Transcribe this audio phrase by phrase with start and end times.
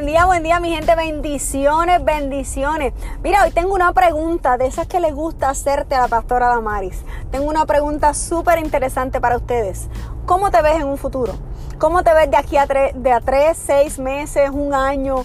[0.00, 0.94] Buen día, buen día, mi gente.
[0.96, 2.94] Bendiciones, bendiciones.
[3.22, 7.02] Mira, hoy tengo una pregunta de esas que le gusta hacerte a la pastora Damaris.
[7.30, 9.90] Tengo una pregunta súper interesante para ustedes.
[10.24, 11.34] ¿Cómo te ves en un futuro?
[11.78, 15.16] ¿Cómo te ves de aquí a tres, de a tres, seis meses, un año?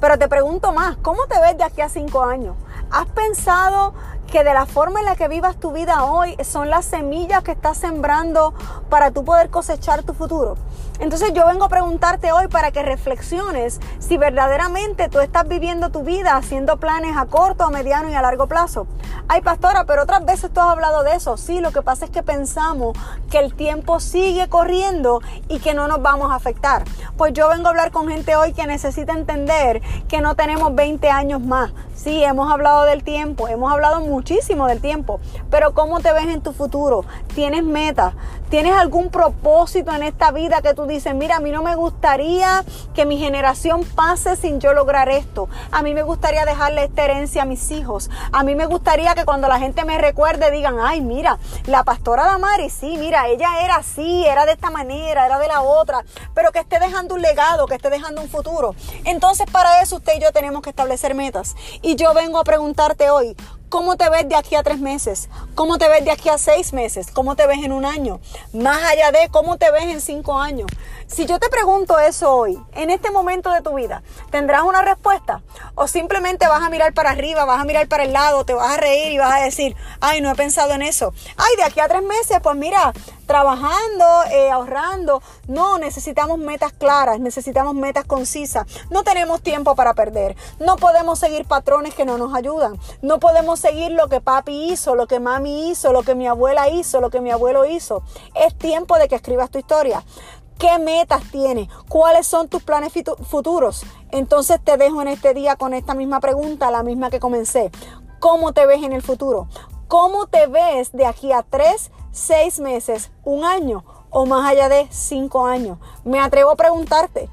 [0.00, 2.54] Pero te pregunto más, ¿cómo te ves de aquí a cinco años?
[2.92, 3.94] ¿Has pensado
[4.30, 7.52] que de la forma en la que vivas tu vida hoy son las semillas que
[7.52, 8.54] estás sembrando
[8.88, 10.56] para tú poder cosechar tu futuro.
[11.00, 16.02] Entonces yo vengo a preguntarte hoy para que reflexiones si verdaderamente tú estás viviendo tu
[16.02, 18.86] vida haciendo planes a corto, a mediano y a largo plazo.
[19.26, 21.38] Ay, pastora, pero otras veces tú has hablado de eso.
[21.38, 22.98] Sí, lo que pasa es que pensamos
[23.30, 26.84] que el tiempo sigue corriendo y que no nos vamos a afectar.
[27.16, 31.08] Pues yo vengo a hablar con gente hoy que necesita entender que no tenemos 20
[31.08, 31.72] años más.
[31.94, 35.18] Sí, hemos hablado del tiempo, hemos hablado muchísimo del tiempo,
[35.50, 37.06] pero ¿cómo te ves en tu futuro?
[37.34, 38.12] ¿Tienes metas?
[38.50, 42.64] ¿Tienes algún propósito en esta vida que tú dices, mira, a mí no me gustaría
[42.94, 45.48] que mi generación pase sin yo lograr esto?
[45.70, 48.10] A mí me gustaría dejarle esta herencia a mis hijos.
[48.32, 52.24] A mí me gustaría que cuando la gente me recuerde digan, ay, mira, la pastora
[52.24, 56.50] Damari, sí, mira, ella era así, era de esta manera, era de la otra, pero
[56.50, 58.74] que esté dejando un legado, que esté dejando un futuro.
[59.04, 61.54] Entonces para eso usted y yo tenemos que establecer metas.
[61.82, 63.36] Y yo vengo a preguntarte hoy,
[63.70, 65.28] ¿Cómo te ves de aquí a tres meses?
[65.60, 67.08] ¿Cómo te ves de aquí a seis meses?
[67.12, 68.18] ¿Cómo te ves en un año?
[68.54, 70.66] Más allá de cómo te ves en cinco años.
[71.06, 75.42] Si yo te pregunto eso hoy, en este momento de tu vida, ¿tendrás una respuesta?
[75.74, 78.72] ¿O simplemente vas a mirar para arriba, vas a mirar para el lado, te vas
[78.72, 81.12] a reír y vas a decir, ay, no he pensado en eso?
[81.36, 82.94] Ay, de aquí a tres meses, pues mira,
[83.30, 85.22] trabajando, eh, ahorrando.
[85.46, 88.66] No, necesitamos metas claras, necesitamos metas concisas.
[88.90, 90.36] No tenemos tiempo para perder.
[90.58, 92.76] No podemos seguir patrones que no nos ayudan.
[93.02, 97.00] No podemos seguir lo que papi hizo, lo que hizo, lo que mi abuela hizo,
[97.00, 98.02] lo que mi abuelo hizo.
[98.34, 100.04] Es tiempo de que escribas tu historia.
[100.58, 101.68] ¿Qué metas tienes?
[101.88, 102.92] ¿Cuáles son tus planes
[103.26, 103.82] futuros?
[104.10, 107.70] Entonces te dejo en este día con esta misma pregunta, la misma que comencé.
[108.18, 109.48] ¿Cómo te ves en el futuro?
[109.88, 114.86] ¿Cómo te ves de aquí a tres, seis meses, un año o más allá de
[114.90, 115.78] cinco años?
[116.04, 117.30] Me atrevo a preguntarte,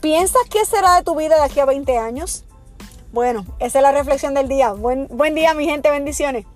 [0.00, 2.44] ¿piensas qué será de tu vida de aquí a 20 años?
[3.12, 4.72] Bueno, esa es la reflexión del día.
[4.72, 6.46] Buen, buen día, mi gente, bendiciones.